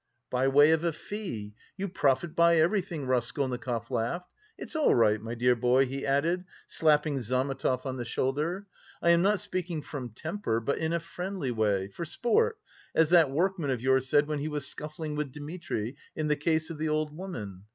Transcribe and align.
"By 0.31 0.47
way 0.47 0.71
of 0.71 0.83
a 0.83 0.91
fee! 0.93 1.53
You 1.77 1.87
profit 1.87 2.35
by 2.35 2.55
everything!" 2.55 3.05
Raskolnikov 3.05 3.91
laughed, 3.91 4.31
"it's 4.57 4.75
all 4.75 4.95
right, 4.95 5.21
my 5.21 5.35
dear 5.35 5.55
boy," 5.55 5.85
he 5.85 6.07
added, 6.07 6.45
slapping 6.65 7.19
Zametov 7.19 7.85
on 7.85 7.97
the 7.97 8.03
shoulder. 8.03 8.65
"I 9.03 9.11
am 9.11 9.21
not 9.21 9.39
speaking 9.39 9.83
from 9.83 10.09
temper, 10.15 10.59
but 10.59 10.79
in 10.79 10.91
a 10.91 10.99
friendly 10.99 11.51
way, 11.51 11.87
for 11.89 12.03
sport, 12.05 12.57
as 12.95 13.09
that 13.11 13.29
workman 13.29 13.69
of 13.69 13.81
yours 13.83 14.09
said 14.09 14.25
when 14.27 14.39
he 14.39 14.47
was 14.49 14.65
scuffling 14.65 15.15
with 15.15 15.31
Dmitri, 15.31 15.95
in 16.15 16.29
the 16.29 16.35
case 16.35 16.71
of 16.71 16.79
the 16.79 16.89
old 16.89 17.15
woman...." 17.15 17.65